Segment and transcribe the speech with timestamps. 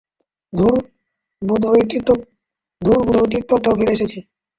[0.53, 0.75] ধুর,
[1.41, 1.83] বোধহয়
[3.31, 4.19] টিকেটটাও ফেলে এসেছি।